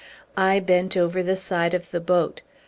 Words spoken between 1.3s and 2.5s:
side of the boat.